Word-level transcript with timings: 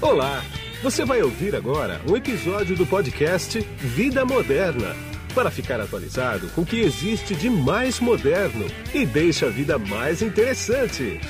Olá! 0.00 0.44
Você 0.80 1.04
vai 1.04 1.20
ouvir 1.22 1.56
agora 1.56 2.00
um 2.08 2.16
episódio 2.16 2.76
do 2.76 2.86
podcast 2.86 3.58
Vida 3.78 4.24
Moderna 4.24 4.94
para 5.34 5.50
ficar 5.50 5.80
atualizado 5.80 6.48
com 6.50 6.60
o 6.60 6.66
que 6.66 6.78
existe 6.78 7.34
de 7.34 7.50
mais 7.50 7.98
moderno 7.98 8.64
e 8.94 9.04
deixa 9.04 9.46
a 9.46 9.50
vida 9.50 9.76
mais 9.76 10.22
interessante. 10.22 11.20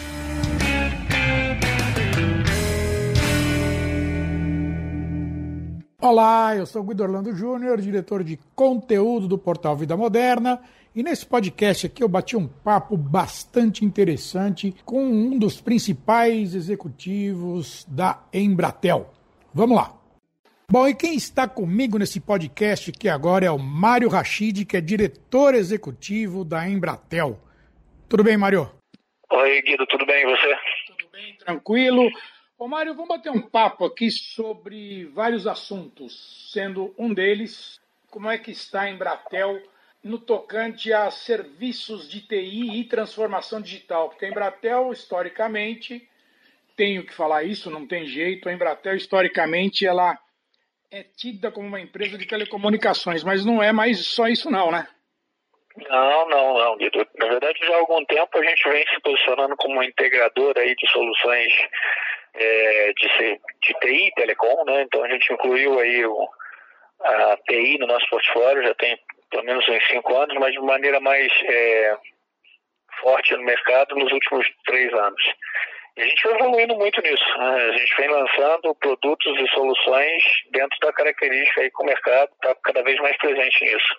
Olá, 6.01 6.55
eu 6.55 6.65
sou 6.65 6.85
Guido 6.85 7.03
Orlando 7.03 7.35
Júnior, 7.35 7.81
diretor 7.81 8.23
de 8.23 8.39
conteúdo 8.55 9.27
do 9.27 9.37
portal 9.37 9.77
Vida 9.77 9.97
Moderna, 9.97 10.63
e 10.95 11.03
nesse 11.03 11.27
podcast 11.27 11.87
aqui 11.87 12.05
eu 12.05 12.09
bati 12.09 12.37
um 12.37 12.47
papo 12.47 12.97
bastante 12.97 13.85
interessante 13.85 14.73
com 14.85 15.03
um 15.03 15.37
dos 15.37 15.61
principais 15.61 16.55
executivos 16.55 17.85
da 17.89 18.23
Embratel. 18.33 19.13
Vamos 19.53 19.77
lá. 19.77 19.93
Bom, 20.71 20.87
e 20.87 20.95
quem 20.95 21.17
está 21.17 21.49
comigo 21.49 21.99
nesse 21.99 22.21
podcast 22.21 22.91
aqui 22.91 23.09
agora 23.09 23.47
é 23.47 23.51
o 23.51 23.59
Mário 23.59 24.09
Rachid, 24.09 24.67
que 24.67 24.77
é 24.77 24.81
diretor 24.81 25.53
executivo 25.53 26.45
da 26.45 26.69
Embratel. 26.69 27.41
Tudo 28.09 28.23
bem, 28.23 28.37
Mário? 28.37 28.71
Oi, 29.33 29.63
Guido, 29.63 29.85
tudo 29.89 30.07
bem 30.07 30.23
e 30.23 30.31
você? 30.31 30.57
Tudo 30.87 31.11
bem, 31.11 31.37
tranquilo. 31.39 32.09
Ô 32.59 32.67
Mário, 32.67 32.93
vamos 32.93 33.09
bater 33.09 33.31
um 33.31 33.41
papo 33.41 33.85
aqui 33.85 34.11
sobre 34.11 35.05
vários 35.15 35.47
assuntos, 35.47 36.51
sendo 36.53 36.93
um 36.99 37.15
deles 37.15 37.81
como 38.11 38.29
é 38.29 38.37
que 38.37 38.51
está 38.51 38.81
a 38.81 38.91
Embratel 38.91 39.63
no 40.03 40.19
tocante 40.19 40.93
a 40.93 41.09
serviços 41.09 42.09
de 42.09 42.21
TI 42.21 42.81
e 42.81 42.85
transformação 42.85 43.61
digital, 43.61 44.09
porque 44.09 44.25
a 44.25 44.29
Embratel, 44.29 44.93
historicamente, 44.93 46.09
tenho 46.77 47.07
que 47.07 47.15
falar 47.15 47.45
isso, 47.45 47.71
não 47.71 47.87
tem 47.87 48.07
jeito, 48.07 48.49
a 48.49 48.53
Embratel, 48.53 48.97
historicamente, 48.97 49.87
ela 49.87 50.19
é 50.91 51.05
tida 51.05 51.53
como 51.53 51.69
uma 51.69 51.81
empresa 51.81 52.19
de 52.19 52.27
telecomunicações, 52.27 53.23
mas 53.23 53.45
não 53.45 53.63
é 53.63 53.71
mais 53.71 54.05
só 54.05 54.27
isso 54.27 54.51
não, 54.51 54.73
né? 54.73 54.89
Não, 55.89 56.29
não, 56.29 56.59
não, 56.59 56.77
Guido. 56.77 57.07
Na 57.21 57.29
verdade, 57.29 57.57
já 57.65 57.73
há 57.73 57.79
algum 57.79 58.05
tempo 58.05 58.37
a 58.37 58.43
gente 58.43 58.69
vem 58.69 58.85
se 58.89 59.01
posicionando 59.01 59.55
como 59.57 59.75
uma 59.75 59.87
integradora 59.87 60.61
aí 60.61 60.75
de 60.75 60.91
soluções 60.91 61.53
é, 62.39 62.93
de, 62.93 63.41
de 63.63 63.75
TI 63.81 64.13
telecom, 64.15 64.65
né? 64.65 64.83
Então 64.83 65.03
a 65.03 65.09
gente 65.09 65.33
incluiu 65.33 65.79
aí 65.79 66.05
o, 66.07 66.29
a 67.03 67.37
TI 67.49 67.79
no 67.79 67.87
nosso 67.87 68.09
portfólio, 68.09 68.63
já 68.63 68.75
tem 68.75 68.99
pelo 69.31 69.45
menos 69.45 69.69
uns 69.69 69.87
cinco 69.89 70.17
anos, 70.17 70.37
mas 70.39 70.53
de 70.53 70.61
maneira 70.61 71.01
mais 71.01 71.31
é, 71.45 71.97
forte 73.01 73.37
no 73.37 73.43
mercado 73.43 73.95
nos 73.97 74.13
últimos 74.13 74.47
três 74.65 74.93
anos. 74.93 75.23
E 75.97 76.03
a 76.03 76.07
gente 76.07 76.23
vai 76.23 76.35
evoluindo 76.35 76.77
muito 76.77 77.03
nisso. 77.03 77.39
Né? 77.39 77.65
A 77.65 77.73
gente 77.73 77.97
vem 77.97 78.09
lançando 78.09 78.75
produtos 78.77 79.41
e 79.41 79.49
soluções 79.49 80.23
dentro 80.53 80.79
da 80.81 80.93
característica 80.93 81.61
aí 81.61 81.71
que 81.71 81.83
o 81.83 81.87
mercado 81.87 82.31
está 82.35 82.55
cada 82.63 82.83
vez 82.83 82.99
mais 83.01 83.17
presente 83.19 83.65
nisso. 83.65 83.97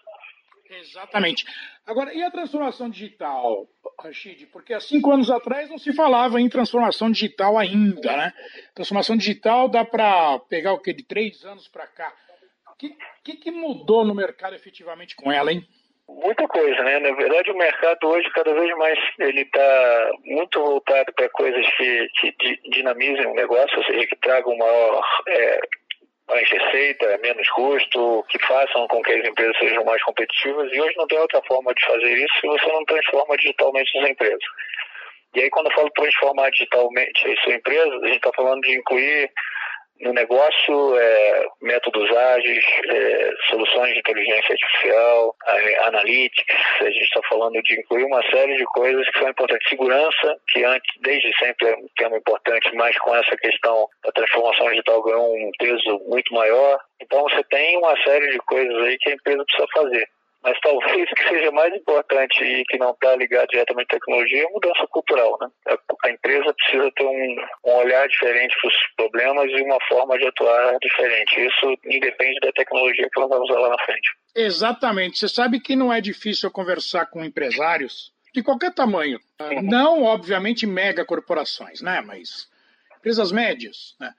Exatamente. 0.70 1.45
Agora, 1.86 2.14
e 2.14 2.22
a 2.22 2.30
transformação 2.30 2.89
digital, 2.89 3.67
Rashid? 4.00 4.45
Porque 4.48 4.73
há 4.73 4.80
cinco 4.80 5.12
anos 5.12 5.31
atrás 5.31 5.70
não 5.70 5.80
se 5.80 5.94
falava 5.94 6.39
em 6.39 6.48
transformação 6.48 7.12
digital 7.12 7.58
ainda, 7.58 8.16
né? 8.16 8.34
Transformação 8.75 9.17
digital 9.17 9.67
dá 9.67 9.84
para 9.84 10.38
pegar 10.47 10.73
o 10.73 10.80
que 10.80 10.94
de 10.94 11.03
três 11.03 11.44
anos 11.44 11.67
para 11.67 11.88
cá. 11.88 12.14
O 12.72 12.75
que, 12.78 12.95
que, 13.23 13.36
que 13.36 13.52
mudou 13.52 14.06
no 14.06 14.14
mercado 14.14 14.56
efetivamente 14.56 15.16
com 15.16 15.31
ela, 15.31 15.52
hein? 15.52 15.67
Muita 16.08 16.47
coisa, 16.47 16.84
né? 16.84 17.00
Na 17.00 17.16
verdade, 17.16 17.52
o 17.52 17.58
mercado 17.58 18.08
hoje 18.08 18.30
cada 18.31 18.53
vez 18.53 18.75
mais 18.78 18.97
ele 19.20 19.42
está 19.42 20.12
muito 20.23 20.59
voltado 20.59 21.14
para 21.14 21.30
coisas 21.30 21.66
que, 21.78 22.08
que 22.31 22.70
dinamizem 22.70 23.28
o 23.28 23.36
negócio, 23.36 23.78
ou 23.78 23.84
seja, 23.86 24.08
que 24.08 24.16
tragam 24.16 24.58
maior 24.58 25.03
é, 25.28 25.59
mais 26.30 26.49
receita, 26.49 27.17
menos 27.17 27.49
custo, 27.49 28.23
que 28.30 28.39
façam 28.45 28.88
com 28.88 29.02
que 29.02 29.11
as 29.11 29.27
empresas 29.27 29.58
sejam 29.58 29.83
mais 29.83 30.02
competitivas. 30.03 30.72
E 30.72 30.79
hoje 30.79 30.95
não 30.97 31.07
tem 31.07 31.19
outra 31.19 31.41
forma 31.47 31.73
de 31.73 31.85
fazer 31.85 32.13
isso 32.13 32.34
se 32.40 32.47
você 32.47 32.67
não 32.67 32.85
transforma 32.85 33.35
digitalmente 33.38 33.97
as 33.97 34.09
empresas. 34.09 34.44
E 35.35 35.41
aí, 35.41 35.50
quando 35.50 35.68
eu 35.68 35.75
falo 35.75 35.89
transformar 35.91 36.50
digitalmente 36.51 37.28
a 37.28 37.44
sua 37.44 37.53
empresa, 37.53 37.95
a 37.95 38.07
gente 38.07 38.18
está 38.18 38.31
falando 38.35 38.62
de 38.62 38.78
incluir 38.78 39.29
no 40.02 40.14
negócio, 40.14 40.98
é, 40.98 41.46
métodos 41.62 42.10
ágeis, 42.16 42.64
é, 42.90 43.32
soluções 43.50 43.94
de 43.94 44.00
inteligência 44.00 44.54
artificial, 44.54 45.36
analytics, 45.84 46.56
a 46.82 46.90
gente 46.90 47.04
está 47.04 47.22
falando 47.28 47.62
de 47.62 47.80
incluir 47.80 48.06
uma 48.06 48.22
série 48.30 48.56
de 48.56 48.64
coisas 48.66 49.08
que 49.10 49.20
são 49.20 49.30
importantes. 49.30 49.70
Segurança, 49.70 50.38
que 50.50 50.64
antes, 50.64 50.90
desde 51.02 51.30
sempre 51.38 51.70
é 51.70 51.76
um 51.76 51.88
tema 51.98 52.18
importante, 52.18 52.74
mas 52.76 52.98
com 53.00 53.16
essa 53.16 53.36
questão 53.38 53.88
da 54.04 54.12
transformação 54.12 54.70
digital 54.70 55.04
ganhou 55.04 55.36
um 55.36 55.52
peso 55.58 56.02
muito 56.08 56.34
maior. 56.34 56.80
Então 57.02 57.22
você 57.24 57.44
tem 57.46 57.78
uma 57.78 57.96
série 58.04 58.30
de 58.31 58.38
coisas 58.40 58.76
aí 58.86 58.98
que 58.98 59.10
a 59.10 59.14
empresa 59.14 59.44
precisa 59.46 59.68
fazer. 59.74 60.08
Mas 60.44 60.57
talvez 60.61 61.11
o 61.11 61.16
que 61.16 61.27
seja 61.27 61.51
mais 61.51 61.73
importante 61.73 62.44
e 62.44 62.63
que 62.66 62.77
não 62.77 62.91
está 62.91 63.16
ligado 63.16 63.50
diretamente 63.50 63.88
à 63.88 64.00
tecnologia 64.00 64.44
é 64.44 64.45
a 64.45 64.51
mudança 64.51 64.88
cultural. 64.88 65.38
Né? 65.41 65.50
A 66.05 66.09
empresa 66.09 66.53
precisa 66.53 66.91
ter 66.95 67.05
um, 67.05 67.35
um 67.66 67.72
olhar 67.75 68.07
diferente 68.07 68.55
para 68.59 68.67
os 68.69 68.75
problemas 68.95 69.51
e 69.51 69.61
uma 69.61 69.77
forma 69.88 70.17
de 70.17 70.27
atuar 70.27 70.77
diferente. 70.79 71.45
Isso 71.45 71.77
independe 71.85 72.39
da 72.41 72.51
tecnologia 72.53 73.09
que 73.11 73.19
ela 73.19 73.27
vai 73.27 73.39
usar 73.39 73.59
lá 73.59 73.69
na 73.69 73.83
frente. 73.83 74.09
Exatamente. 74.35 75.19
Você 75.19 75.27
sabe 75.27 75.59
que 75.59 75.75
não 75.75 75.91
é 75.91 76.00
difícil 76.00 76.50
conversar 76.50 77.07
com 77.07 77.23
empresários 77.23 78.13
de 78.33 78.41
qualquer 78.41 78.73
tamanho. 78.73 79.19
Não, 79.63 80.03
obviamente, 80.03 80.66
mega 80.66 81.03
corporações, 81.03 81.81
né? 81.81 82.01
mas 82.01 82.47
empresas 82.97 83.31
médias. 83.31 83.95
Né? 84.00 84.13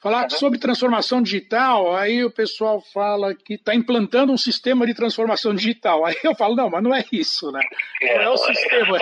Falar 0.00 0.24
uhum. 0.24 0.30
sobre 0.30 0.58
transformação 0.60 1.20
digital, 1.20 1.96
aí 1.96 2.24
o 2.24 2.30
pessoal 2.30 2.80
fala 2.80 3.34
que 3.34 3.54
está 3.54 3.74
implantando 3.74 4.32
um 4.32 4.36
sistema 4.36 4.86
de 4.86 4.94
transformação 4.94 5.52
digital. 5.52 6.06
Aí 6.06 6.14
eu 6.22 6.36
falo, 6.36 6.54
não, 6.54 6.70
mas 6.70 6.82
não 6.82 6.94
é 6.94 7.04
isso, 7.10 7.50
né? 7.50 7.60
Não 8.00 8.08
é 8.08 8.30
o 8.30 8.36
sistema. 8.36 8.98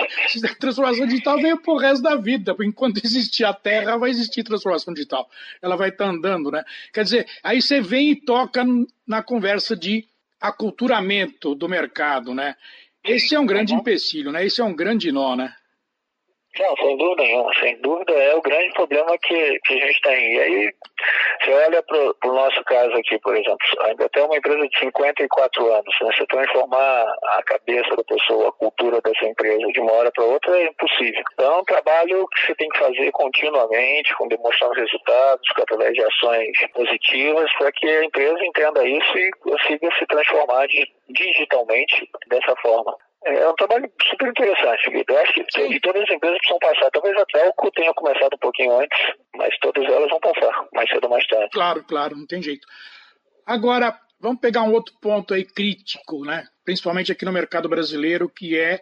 Transformação 0.59 1.05
digital 1.05 1.37
veio 1.39 1.61
pro 1.61 1.77
resto 1.77 2.01
da 2.01 2.15
vida. 2.15 2.55
Enquanto 2.61 2.97
existir 3.03 3.45
a 3.45 3.53
Terra, 3.53 3.97
vai 3.97 4.09
existir 4.09 4.43
transformação 4.43 4.91
digital. 4.91 5.29
Ela 5.61 5.75
vai 5.75 5.89
estar 5.89 6.05
tá 6.05 6.09
andando, 6.09 6.49
né? 6.49 6.63
Quer 6.91 7.03
dizer, 7.03 7.27
aí 7.43 7.61
você 7.61 7.79
vem 7.79 8.11
e 8.11 8.15
toca 8.15 8.65
na 9.05 9.21
conversa 9.21 9.75
de 9.75 10.03
aculturamento 10.41 11.53
do 11.53 11.69
mercado, 11.69 12.33
né? 12.33 12.55
Esse 13.03 13.35
é 13.35 13.39
um 13.39 13.45
grande 13.45 13.73
uhum. 13.73 13.79
empecilho, 13.79 14.31
né? 14.31 14.43
Esse 14.45 14.61
é 14.61 14.63
um 14.63 14.75
grande 14.75 15.11
nó, 15.11 15.35
né? 15.35 15.53
Não, 16.59 16.75
sem 16.77 16.97
dúvida 16.97 17.23
nenhuma. 17.23 17.53
Sem 17.59 17.77
dúvida 17.81 18.13
é 18.13 18.35
o 18.35 18.41
grande 18.41 18.73
problema 18.73 19.17
que, 19.19 19.59
que 19.59 19.73
a 19.75 19.85
gente 19.85 20.01
tem. 20.01 20.33
E 20.33 20.39
aí, 20.39 20.73
você 21.41 21.53
olha 21.53 21.83
para 21.83 22.29
o 22.29 22.33
nosso 22.33 22.63
caso 22.63 22.93
aqui, 22.95 23.19
por 23.19 23.35
exemplo, 23.35 23.57
ainda 23.81 24.09
tem 24.09 24.23
uma 24.23 24.37
empresa 24.37 24.67
de 24.67 24.79
54 24.79 25.73
anos. 25.73 25.95
Né? 26.01 26.11
Você 26.15 26.25
transformar 26.25 27.05
a 27.37 27.43
cabeça 27.43 27.95
da 27.95 28.03
pessoa, 28.03 28.49
a 28.49 28.51
cultura 28.53 28.99
dessa 29.01 29.25
empresa 29.25 29.67
de 29.67 29.79
uma 29.79 29.93
hora 29.93 30.11
para 30.11 30.23
outra 30.23 30.57
é 30.57 30.65
impossível. 30.65 31.23
Então, 31.33 31.53
é 31.53 31.57
um 31.59 31.65
trabalho 31.65 32.27
que 32.29 32.45
você 32.45 32.55
tem 32.55 32.69
que 32.69 32.79
fazer 32.79 33.11
continuamente, 33.11 34.15
com 34.15 34.27
demonstrar 34.27 34.71
resultados, 34.71 35.47
através 35.55 35.93
de 35.93 36.03
ações 36.03 36.57
positivas, 36.73 37.51
para 37.57 37.71
que 37.71 37.87
a 37.87 38.03
empresa 38.03 38.45
entenda 38.45 38.87
isso 38.87 39.17
e 39.17 39.31
consiga 39.31 39.89
se 39.97 40.05
transformar 40.07 40.67
digitalmente 41.09 42.09
dessa 42.27 42.55
forma. 42.57 42.95
É 43.25 43.49
um 43.49 43.55
trabalho 43.55 43.91
super 44.09 44.29
interessante, 44.29 44.89
Guido. 44.89 45.11
Eu 45.11 45.19
acho 45.19 45.33
que 45.33 45.79
todas 45.81 46.03
as 46.03 46.09
empresas 46.09 46.37
precisam 46.37 46.59
passar. 46.59 46.89
Talvez 46.91 47.17
a 47.17 47.25
Telco 47.25 47.71
tenha 47.71 47.93
começado 47.93 48.33
um 48.33 48.39
pouquinho 48.39 48.79
antes, 48.79 48.97
mas 49.35 49.57
todas 49.59 49.83
elas 49.85 50.09
vão 50.09 50.19
passar, 50.19 50.67
mais 50.73 50.89
cedo 50.89 51.03
ou 51.05 51.09
mais 51.09 51.27
tarde. 51.27 51.49
Claro, 51.51 51.83
claro, 51.83 52.15
não 52.15 52.27
tem 52.27 52.41
jeito. 52.41 52.67
Agora, 53.45 53.99
vamos 54.19 54.39
pegar 54.39 54.63
um 54.63 54.73
outro 54.73 54.93
ponto 55.01 55.33
aí 55.33 55.43
crítico, 55.43 56.23
né? 56.23 56.47
principalmente 56.63 57.11
aqui 57.13 57.23
no 57.23 57.31
mercado 57.31 57.69
brasileiro, 57.69 58.29
que 58.29 58.57
é 58.57 58.81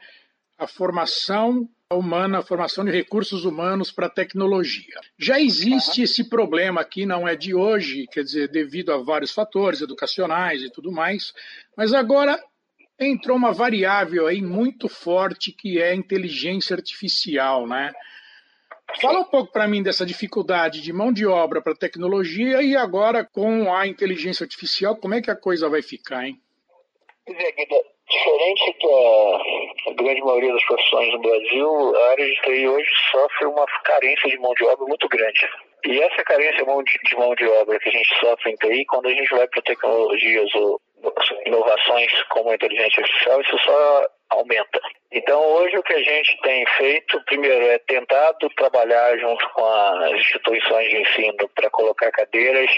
a 0.58 0.68
formação 0.68 1.70
humana, 1.92 2.40
a 2.40 2.44
formação 2.44 2.84
de 2.84 2.92
recursos 2.92 3.46
humanos 3.46 3.92
para 3.92 4.08
a 4.08 4.10
tecnologia. 4.10 5.00
Já 5.20 5.40
existe 5.40 6.02
esse 6.02 6.28
problema 6.28 6.82
aqui, 6.82 7.06
não 7.06 7.28
é 7.28 7.36
de 7.36 7.54
hoje, 7.54 8.08
quer 8.12 8.24
dizer, 8.24 8.48
devido 8.50 8.92
a 8.92 8.98
vários 8.98 9.32
fatores 9.32 9.82
educacionais 9.82 10.64
e 10.64 10.72
tudo 10.72 10.92
mais, 10.92 11.32
mas 11.78 11.94
agora 11.94 12.42
entrou 13.00 13.38
uma 13.38 13.52
variável 13.52 14.28
aí 14.28 14.42
muito 14.42 14.88
forte 14.88 15.52
que 15.52 15.82
é 15.82 15.90
a 15.90 15.96
inteligência 15.96 16.76
artificial, 16.76 17.68
né? 17.68 17.92
Fala 19.02 19.20
um 19.20 19.26
pouco 19.26 19.52
para 19.52 19.68
mim 19.68 19.84
dessa 19.84 20.06
dificuldade 20.06 20.82
de 20.82 20.94
mão 20.94 21.12
de 21.12 21.26
obra 21.26 21.62
para 21.62 21.76
tecnologia 21.76 22.62
e 22.62 22.76
agora 22.76 23.26
com 23.26 23.74
a 23.74 23.88
inteligência 23.88 24.44
artificial, 24.44 24.96
como 24.96 25.16
é 25.16 25.22
que 25.22 25.32
a 25.32 25.36
coisa 25.36 25.68
vai 25.68 25.82
ficar, 25.82 26.26
hein? 26.26 26.40
É, 27.28 27.52
Guida, 27.52 27.76
diferente 28.08 28.78
da 28.84 29.94
grande 29.96 30.22
maioria 30.22 30.54
das 30.54 30.66
profissões 30.66 31.12
no 31.12 31.22
Brasil, 31.22 31.96
a 31.96 32.12
área 32.12 32.26
de 32.26 32.42
TI 32.42 32.68
hoje 32.68 32.90
sofre 33.12 33.46
uma 33.48 33.66
carência 33.84 34.30
de 34.30 34.38
mão 34.38 34.54
de 34.54 34.64
obra 34.64 34.86
muito 34.86 35.10
grande. 35.10 35.50
E 35.86 36.00
essa 36.00 36.24
carência 36.24 36.64
de 36.64 37.16
mão 37.16 37.36
de 37.36 37.48
obra 37.48 37.80
que 37.80 37.90
a 37.90 37.92
gente 37.92 38.20
sofre 38.20 38.52
em 38.52 38.56
TI, 38.56 38.86
quando 38.86 39.08
a 39.08 39.14
gente 39.14 39.30
vai 39.36 39.48
para 39.48 39.62
tecnologias 39.64 40.54
ou 40.56 40.80
inovações 41.46 42.12
como 42.30 42.50
a 42.50 42.56
inteligência 42.56 43.02
artificial, 43.02 43.42
isso 43.42 43.58
só 43.60 44.08
aumenta. 44.30 44.80
Então, 45.12 45.40
hoje 45.40 45.78
o 45.78 45.84
que 45.84 45.94
a 45.94 46.04
gente 46.04 46.38
tem 46.42 46.66
feito, 46.78 47.22
primeiro, 47.26 47.66
é 47.68 47.78
tentado 47.80 48.50
trabalhar 48.58 49.18
junto 49.18 49.48
com 49.50 49.66
as 49.66 50.12
instituições 50.14 50.90
de 50.90 50.98
ensino 50.98 51.50
para 51.56 51.70
colocar 51.70 52.12
cadeiras 52.12 52.70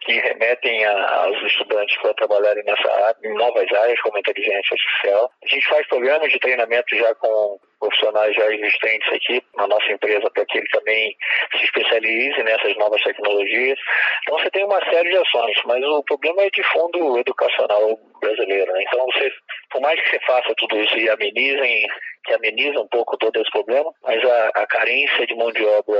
que 0.00 0.12
remetem 0.20 0.84
aos 0.84 1.42
estudantes 1.42 1.96
para 1.98 2.14
trabalharem 2.14 2.64
nessa 2.64 2.90
área, 2.90 3.16
em 3.24 3.34
novas 3.34 3.70
áreas 3.72 4.00
como 4.00 4.18
inteligência 4.18 4.72
artificial. 4.72 5.30
A 5.42 5.48
gente 5.48 5.68
faz 5.68 5.86
programas 5.88 6.32
de 6.32 6.38
treinamento 6.38 6.96
já 6.96 7.14
com 7.16 7.58
profissionais 7.78 8.34
já 8.34 8.52
existentes 8.52 9.12
aqui 9.12 9.42
na 9.56 9.66
nossa 9.66 9.92
empresa 9.92 10.28
para 10.30 10.44
que 10.46 10.58
ele 10.58 10.68
também 10.68 11.16
se 11.56 11.64
especialize 11.64 12.42
nessas 12.42 12.76
novas 12.76 13.02
tecnologias. 13.02 13.78
Então 14.22 14.38
você 14.38 14.50
tem 14.50 14.64
uma 14.64 14.84
série 14.90 15.10
de 15.10 15.16
ações, 15.16 15.56
mas 15.64 15.84
o 15.84 16.02
problema 16.04 16.42
é 16.42 16.50
de 16.50 16.62
fundo 16.64 17.18
educacional 17.18 17.98
brasileiro. 18.20 18.72
Né? 18.72 18.82
Então 18.82 19.06
você, 19.06 19.30
por 19.70 19.80
mais 19.80 20.00
que 20.00 20.10
você 20.10 20.20
faça 20.26 20.54
tudo 20.56 20.78
isso 20.80 20.96
e 20.96 21.08
amenizem, 21.08 21.86
que 22.24 22.34
ameniza 22.34 22.80
um 22.80 22.88
pouco 22.88 23.16
todo 23.16 23.40
esse 23.40 23.50
problema, 23.50 23.90
mas 24.02 24.22
a, 24.24 24.48
a 24.56 24.66
carência 24.66 25.26
de 25.26 25.34
mão 25.36 25.52
de 25.52 25.64
obra 25.64 25.98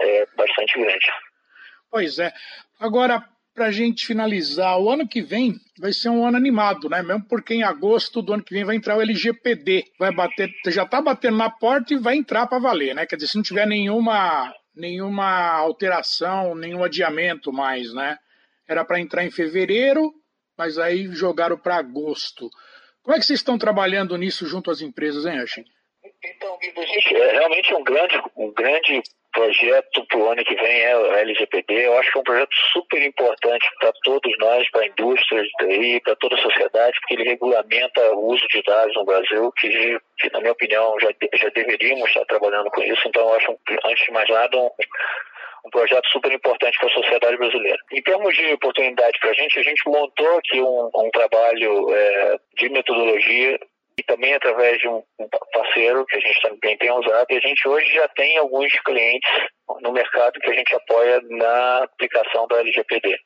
é 0.00 0.26
bastante 0.36 0.78
grande. 0.78 1.06
Pois 1.90 2.18
é. 2.18 2.32
Agora, 2.78 3.26
para 3.54 3.66
a 3.66 3.70
gente 3.72 4.06
finalizar, 4.06 4.78
o 4.78 4.88
ano 4.88 5.06
que 5.06 5.20
vem 5.20 5.54
vai 5.80 5.92
ser 5.92 6.10
um 6.10 6.24
ano 6.24 6.36
animado, 6.36 6.88
né? 6.88 7.02
Mesmo 7.02 7.26
porque 7.28 7.54
em 7.54 7.64
agosto 7.64 8.22
do 8.22 8.32
ano 8.32 8.44
que 8.44 8.54
vem 8.54 8.64
vai 8.64 8.76
entrar 8.76 8.96
o 8.96 9.02
LGPD. 9.02 9.84
Vai 9.98 10.14
bater, 10.14 10.48
já 10.68 10.84
está 10.84 11.02
batendo 11.02 11.36
na 11.36 11.50
porta 11.50 11.92
e 11.92 11.98
vai 11.98 12.16
entrar 12.16 12.46
para 12.46 12.60
valer, 12.60 12.94
né? 12.94 13.04
Quer 13.04 13.16
dizer, 13.16 13.26
se 13.26 13.36
não 13.36 13.42
tiver 13.42 13.66
nenhuma, 13.66 14.54
nenhuma 14.76 15.26
alteração, 15.56 16.54
nenhum 16.54 16.84
adiamento 16.84 17.52
mais, 17.52 17.92
né? 17.92 18.16
Era 18.68 18.84
para 18.84 19.00
entrar 19.00 19.24
em 19.24 19.30
fevereiro, 19.30 20.12
mas 20.56 20.78
aí 20.78 21.08
jogaram 21.08 21.58
para 21.58 21.76
agosto. 21.76 22.48
Como 23.02 23.16
é 23.16 23.18
que 23.18 23.26
vocês 23.26 23.40
estão 23.40 23.58
trabalhando 23.58 24.16
nisso 24.16 24.46
junto 24.46 24.70
às 24.70 24.80
empresas, 24.80 25.26
hein, 25.26 25.40
Ashen? 25.40 25.64
Então, 26.24 26.58
é 26.62 27.32
realmente 27.32 27.74
um 27.74 27.82
grande, 27.82 28.22
um 28.36 28.52
grande 28.52 29.02
projeto 29.32 30.06
para 30.06 30.18
o 30.18 30.30
ano 30.30 30.44
que 30.44 30.54
vem 30.54 30.82
é 30.82 30.96
o 30.96 31.12
LGPD. 31.14 31.86
Eu 31.86 31.98
acho 31.98 32.10
que 32.10 32.18
é 32.18 32.20
um 32.20 32.24
projeto 32.24 32.54
super 32.72 33.02
importante 33.02 33.66
para 33.80 33.92
todos 34.02 34.32
nós, 34.38 34.70
para 34.70 34.82
a 34.82 34.86
indústria 34.86 35.42
TI, 35.58 36.00
para 36.04 36.16
toda 36.16 36.34
a 36.34 36.42
sociedade, 36.42 36.98
porque 37.00 37.14
ele 37.14 37.30
regulamenta 37.30 38.00
o 38.12 38.32
uso 38.32 38.46
de 38.48 38.62
dados 38.62 38.94
no 38.94 39.04
Brasil, 39.04 39.52
que, 39.52 39.98
que 40.18 40.32
na 40.32 40.40
minha 40.40 40.52
opinião, 40.52 40.94
já, 41.00 41.08
já 41.34 41.48
deveríamos 41.50 42.08
estar 42.08 42.24
trabalhando 42.26 42.70
com 42.70 42.82
isso. 42.82 43.02
Então, 43.06 43.22
eu 43.22 43.34
acho, 43.34 43.58
antes 43.84 44.04
de 44.04 44.12
mais 44.12 44.28
nada, 44.28 44.56
um, 44.56 44.70
um 45.66 45.70
projeto 45.70 46.06
super 46.08 46.32
importante 46.32 46.78
para 46.78 46.88
a 46.88 46.92
sociedade 46.92 47.36
brasileira. 47.36 47.78
Em 47.92 48.02
termos 48.02 48.34
de 48.34 48.52
oportunidade 48.52 49.18
para 49.20 49.30
a 49.30 49.34
gente, 49.34 49.58
a 49.58 49.62
gente 49.62 49.82
montou 49.86 50.38
aqui 50.38 50.60
um, 50.60 50.90
um 50.94 51.10
trabalho 51.10 51.94
é, 51.94 52.36
de 52.56 52.68
metodologia 52.70 53.58
e 53.98 54.02
também 54.04 54.32
através 54.34 54.78
de 54.78 54.88
um 54.88 55.02
parceiro 55.52 56.06
que 56.06 56.16
a 56.16 56.20
gente 56.20 56.40
também 56.40 56.76
tem 56.78 56.90
usado. 56.92 57.26
E 57.30 57.36
a 57.36 57.40
gente 57.40 57.66
hoje 57.68 57.92
já 57.92 58.06
tem 58.08 58.38
alguns 58.38 58.72
clientes 58.80 59.30
no 59.80 59.92
mercado 59.92 60.38
que 60.40 60.50
a 60.50 60.54
gente 60.54 60.74
apoia 60.74 61.20
na 61.28 61.82
aplicação 61.82 62.46
da 62.46 62.60
LGPD. 62.60 63.18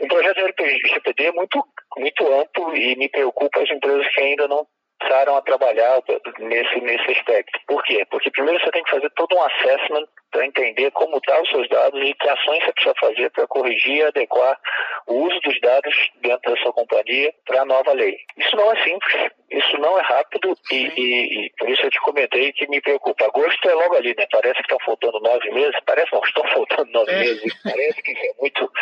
O 0.00 0.08
projeto 0.08 0.36
da 0.36 0.64
LGPD 0.64 1.26
é 1.26 1.32
muito, 1.32 1.64
muito 1.96 2.32
amplo 2.32 2.76
e 2.76 2.96
me 2.96 3.08
preocupa 3.08 3.62
as 3.62 3.70
empresas 3.70 4.06
que 4.12 4.20
ainda 4.20 4.48
não 4.48 4.66
começaram 5.00 5.36
a 5.36 5.42
trabalhar 5.42 6.02
nesse, 6.40 6.80
nesse 6.80 7.12
aspecto. 7.12 7.60
Por 7.66 7.82
quê? 7.84 8.04
Porque 8.10 8.30
primeiro 8.30 8.60
você 8.60 8.70
tem 8.72 8.82
que 8.82 8.90
fazer 8.90 9.10
todo 9.10 9.36
um 9.36 9.42
assessment 9.42 10.06
para 10.30 10.46
entender 10.46 10.90
como 10.92 11.16
estão 11.16 11.34
tá 11.34 11.42
os 11.42 11.48
seus 11.48 11.68
dados 11.68 12.00
e 12.02 12.14
que 12.14 12.28
ações 12.28 12.64
você 12.64 12.72
precisa 12.72 12.94
fazer 13.00 13.30
para 13.30 13.46
corrigir 13.46 13.96
e 13.96 14.02
adequar 14.04 14.58
o 15.06 15.26
uso 15.26 15.40
dos 15.40 15.60
dados 15.60 15.94
dentro 16.20 16.52
da 16.52 16.60
sua 16.60 16.72
companhia 16.72 17.32
para 17.46 17.62
a 17.62 17.64
nova 17.64 17.92
lei. 17.92 18.18
Isso 18.36 18.54
não 18.56 18.70
é 18.72 18.84
simples, 18.84 19.30
isso 19.50 19.78
não 19.78 19.98
é 19.98 20.02
rápido 20.02 20.56
e, 20.70 20.74
e, 20.74 21.46
e, 21.46 21.50
por 21.58 21.68
isso 21.68 21.82
eu 21.82 21.90
te 21.90 22.00
comentei 22.00 22.52
que 22.52 22.68
me 22.68 22.80
preocupa. 22.80 23.24
Agosto 23.24 23.68
é 23.68 23.74
logo 23.74 23.96
ali, 23.96 24.14
né? 24.16 24.26
Parece 24.30 24.54
que 24.54 24.62
estão 24.62 24.78
faltando 24.84 25.20
nove 25.20 25.50
meses, 25.50 25.76
parece 25.86 26.12
não, 26.12 26.20
estão 26.22 26.44
faltando 26.48 26.92
nove 26.92 27.12
é. 27.12 27.18
meses, 27.20 27.62
parece 27.62 28.02
que 28.02 28.12
é 28.12 28.32
muito, 28.38 28.72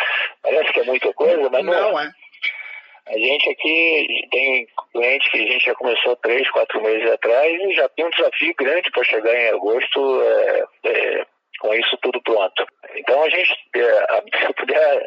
parece 0.41 0.73
que 0.73 0.79
é 0.79 0.83
muita 0.83 1.13
coisa, 1.13 1.49
mas 1.49 1.65
não, 1.65 1.91
não 1.91 1.99
é. 1.99 2.05
é. 2.05 2.27
A 3.07 3.17
gente 3.17 3.49
aqui 3.49 4.27
tem 4.29 4.67
cliente 4.91 5.31
que 5.31 5.37
a 5.37 5.51
gente 5.51 5.65
já 5.65 5.75
começou 5.75 6.15
três, 6.17 6.49
quatro 6.51 6.81
meses 6.81 7.09
atrás 7.09 7.53
e 7.53 7.73
já 7.73 7.87
tem 7.89 8.05
um 8.05 8.09
desafio 8.09 8.53
grande 8.57 8.91
para 8.91 9.03
chegar 9.05 9.33
em 9.33 9.47
agosto 9.47 10.21
é, 10.21 10.65
é, 10.83 11.25
com 11.59 11.73
isso 11.73 11.97
tudo 12.01 12.21
pronto. 12.21 12.65
Então 12.95 13.23
a 13.23 13.29
gente, 13.29 13.53
é, 13.75 14.39
se 14.39 14.45
eu 14.45 14.53
puder 14.53 15.05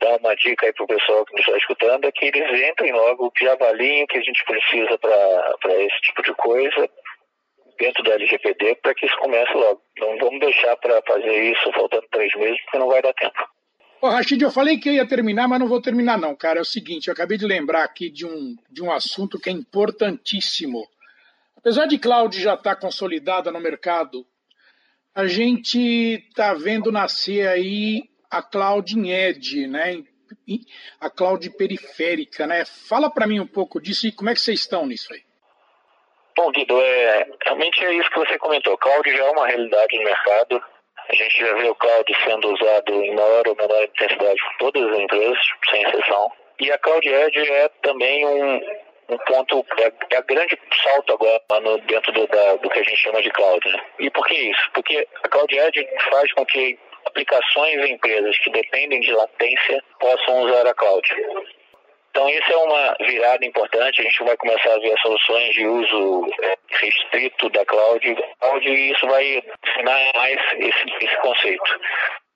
dar 0.00 0.16
uma 0.18 0.34
dica 0.36 0.66
aí 0.66 0.72
para 0.72 0.84
o 0.84 0.88
pessoal 0.88 1.24
que 1.24 1.32
nos 1.32 1.46
está 1.46 1.56
escutando, 1.56 2.04
é 2.04 2.12
que 2.12 2.26
eles 2.26 2.68
entrem 2.70 2.92
logo, 2.92 3.26
o 3.26 3.30
que 3.30 3.46
a 3.46 4.20
gente 4.20 4.44
precisa 4.44 4.98
para 4.98 5.74
esse 5.74 6.00
tipo 6.00 6.22
de 6.22 6.34
coisa 6.34 6.88
dentro 7.78 8.02
da 8.02 8.14
LGPD 8.14 8.76
para 8.76 8.94
que 8.94 9.06
isso 9.06 9.16
comece 9.18 9.52
logo. 9.52 9.80
Não 9.98 10.18
vamos 10.18 10.40
deixar 10.40 10.76
para 10.76 11.02
fazer 11.06 11.52
isso 11.52 11.72
faltando 11.72 12.06
três 12.10 12.34
meses, 12.34 12.60
porque 12.62 12.78
não 12.78 12.88
vai 12.88 13.02
dar 13.02 13.12
tempo. 13.14 13.56
Ô, 14.00 14.08
Rachid, 14.08 14.42
eu 14.42 14.50
falei 14.50 14.78
que 14.78 14.88
eu 14.88 14.92
ia 14.92 15.08
terminar, 15.08 15.48
mas 15.48 15.58
não 15.58 15.68
vou 15.68 15.80
terminar 15.80 16.18
não, 16.18 16.34
cara. 16.34 16.58
É 16.58 16.62
o 16.62 16.66
seguinte, 16.66 17.08
eu 17.08 17.14
acabei 17.14 17.38
de 17.38 17.46
lembrar 17.46 17.82
aqui 17.82 18.10
de 18.10 18.26
um, 18.26 18.54
de 18.70 18.82
um 18.82 18.92
assunto 18.92 19.38
que 19.38 19.48
é 19.48 19.52
importantíssimo. 19.52 20.86
Apesar 21.56 21.86
de 21.86 21.98
cloud 21.98 22.38
já 22.40 22.54
estar 22.54 22.74
tá 22.74 22.80
consolidada 22.80 23.50
no 23.50 23.60
mercado, 23.60 24.26
a 25.16 25.26
gente 25.26 25.78
está 26.28 26.52
vendo 26.52 26.92
nascer 26.92 27.48
aí 27.48 28.02
a 28.30 28.42
cloud 28.42 28.98
em 28.98 29.10
edge, 29.10 29.66
né? 29.66 30.04
A 31.00 31.08
cloud 31.08 31.48
periférica, 31.56 32.46
né? 32.46 32.66
Fala 32.66 33.08
para 33.08 33.26
mim 33.26 33.40
um 33.40 33.46
pouco 33.46 33.80
disso 33.80 34.06
e 34.06 34.12
como 34.12 34.28
é 34.28 34.34
que 34.34 34.40
vocês 34.40 34.60
estão 34.60 34.84
nisso 34.84 35.10
aí. 35.14 35.22
Bom, 36.36 36.50
Guido, 36.50 36.78
é, 36.78 37.26
realmente 37.46 37.82
é 37.82 37.94
isso 37.94 38.10
que 38.10 38.18
você 38.18 38.36
comentou. 38.36 38.76
Cloud 38.76 39.10
já 39.10 39.24
é 39.24 39.30
uma 39.30 39.46
realidade 39.46 39.96
no 39.96 40.04
mercado. 40.04 40.62
A 41.08 41.14
gente 41.14 41.40
já 41.40 41.54
vê 41.54 41.68
o 41.70 41.74
cloud 41.74 42.16
sendo 42.22 42.52
usado 42.52 42.92
em 42.92 43.14
maior 43.14 43.48
ou 43.48 43.56
menor 43.56 43.84
intensidade 43.84 44.38
por 44.42 44.72
todas 44.72 44.92
as 44.92 44.98
empresas, 44.98 45.38
sem 45.70 45.82
exceção. 45.82 46.30
E 46.60 46.70
a 46.70 46.78
Cloud 46.78 47.08
Edge 47.08 47.50
é 47.52 47.68
também 47.80 48.26
um, 48.26 48.60
um 49.08 49.18
ponto, 49.18 49.64
é, 49.78 49.92
é 50.10 50.16
a 50.16 50.22
grande 50.22 50.58
salto 50.82 51.12
agora 51.12 51.40
no, 51.60 51.78
dentro 51.82 52.12
do, 52.12 52.26
da, 52.26 52.54
do 52.56 52.68
que 52.68 52.78
a 52.78 52.82
gente 52.82 52.96
chama 52.96 53.22
de 53.22 53.30
cloud. 53.30 53.68
Né? 53.68 53.80
E 54.00 54.10
por 54.10 54.26
que 54.26 54.34
isso? 54.34 54.70
Porque 54.74 55.06
a 55.22 55.28
Cloud 55.28 55.56
Edge 55.56 55.86
faz 56.10 56.32
com 56.32 56.44
que 56.46 56.78
aplicações 57.06 57.84
e 57.84 57.92
empresas 57.92 58.38
que 58.38 58.50
dependem 58.50 59.00
de 59.00 59.12
latência 59.12 59.82
possam 60.00 60.42
usar 60.42 60.66
a 60.66 60.74
cloud. 60.74 61.08
Então, 62.10 62.28
isso 62.30 62.50
é 62.50 62.56
uma 62.56 62.96
virada 63.00 63.44
importante. 63.44 64.00
A 64.00 64.04
gente 64.04 64.24
vai 64.24 64.36
começar 64.38 64.72
a 64.72 64.78
ver 64.78 64.98
soluções 65.00 65.54
de 65.54 65.66
uso 65.66 66.26
é, 66.42 66.56
restrito 66.70 67.50
da 67.50 67.64
cloud, 67.66 68.16
cloud 68.40 68.68
e 68.68 68.90
isso 68.90 69.06
vai 69.06 69.42
ensinar 69.66 70.10
mais 70.16 70.40
esse, 70.54 71.04
esse 71.04 71.16
conceito. 71.18 71.80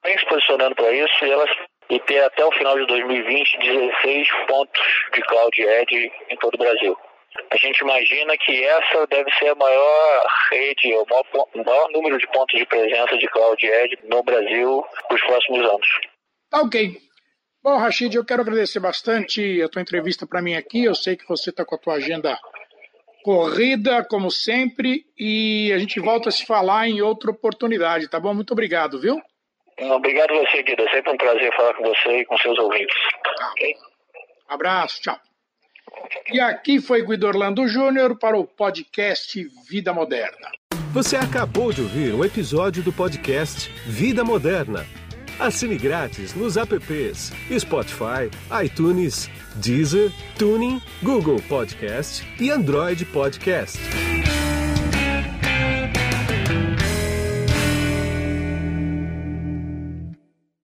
Vem 0.04 0.18
se 0.18 0.26
posicionando 0.26 0.74
para 0.74 0.92
isso 0.92 1.24
e 1.24 1.30
elas 1.30 1.50
e 1.90 1.98
ter 2.00 2.22
até 2.22 2.44
o 2.44 2.52
final 2.52 2.78
de 2.78 2.86
2020 2.86 3.58
16 3.58 4.28
pontos 4.46 4.82
de 5.12 5.20
Cloud 5.22 5.60
Edge 5.60 6.12
em 6.30 6.36
todo 6.36 6.54
o 6.54 6.58
Brasil. 6.58 6.96
A 7.50 7.56
gente 7.56 7.78
imagina 7.80 8.36
que 8.38 8.64
essa 8.64 9.06
deve 9.06 9.30
ser 9.38 9.48
a 9.48 9.54
maior 9.54 10.26
rede, 10.50 10.94
o 10.94 11.06
maior, 11.08 11.48
o 11.54 11.64
maior 11.64 11.90
número 11.90 12.18
de 12.18 12.26
pontos 12.28 12.58
de 12.58 12.66
presença 12.66 13.16
de 13.16 13.28
Cloud 13.28 13.64
Edge 13.64 13.98
no 14.04 14.22
Brasil 14.22 14.84
nos 15.10 15.20
próximos 15.22 15.60
anos. 15.60 15.88
Tá 16.50 16.60
ok. 16.62 16.96
Bom, 17.62 17.76
Rachid, 17.76 18.14
eu 18.14 18.24
quero 18.24 18.42
agradecer 18.42 18.80
bastante 18.80 19.62
a 19.62 19.68
tua 19.68 19.82
entrevista 19.82 20.26
para 20.26 20.42
mim 20.42 20.54
aqui. 20.54 20.84
Eu 20.84 20.94
sei 20.94 21.16
que 21.16 21.28
você 21.28 21.50
está 21.50 21.64
com 21.64 21.74
a 21.74 21.78
tua 21.78 21.94
agenda 21.94 22.38
corrida, 23.22 24.04
como 24.04 24.30
sempre, 24.30 25.04
e 25.18 25.70
a 25.72 25.78
gente 25.78 26.00
volta 26.00 26.30
a 26.30 26.32
se 26.32 26.46
falar 26.46 26.88
em 26.88 27.02
outra 27.02 27.30
oportunidade, 27.30 28.08
tá 28.08 28.18
bom? 28.18 28.32
Muito 28.32 28.52
obrigado, 28.52 28.98
viu? 28.98 29.20
Obrigado 29.80 30.32
a 30.32 30.38
você, 30.40 30.62
Guida. 30.62 30.82
É 30.82 30.90
sempre 30.90 31.12
um 31.12 31.16
prazer 31.16 31.54
falar 31.56 31.74
com 31.74 31.84
você 31.84 32.18
e 32.18 32.24
com 32.24 32.36
seus 32.38 32.58
ouvintes. 32.58 32.96
Tá. 33.22 33.50
Okay? 33.52 33.74
Abraço, 34.48 35.00
tchau. 35.00 35.18
E 36.32 36.40
aqui 36.40 36.80
foi 36.80 37.04
Guido 37.04 37.26
Orlando 37.26 37.66
Júnior 37.66 38.18
para 38.18 38.36
o 38.36 38.46
podcast 38.46 39.42
Vida 39.68 39.92
Moderna. 39.92 40.50
Você 40.92 41.16
acabou 41.16 41.72
de 41.72 41.82
ouvir 41.82 42.14
um 42.14 42.24
episódio 42.24 42.82
do 42.82 42.92
podcast 42.92 43.70
Vida 43.86 44.24
Moderna 44.24 44.84
Assine 45.40 45.78
grátis 45.78 46.34
nos 46.34 46.58
apps 46.58 47.32
Spotify, 47.58 48.28
iTunes, 48.62 49.30
Deezer, 49.56 50.12
Tuning, 50.38 50.82
Google 51.02 51.40
Podcast 51.48 52.22
e 52.38 52.50
Android 52.50 53.06
Podcast. 53.06 53.78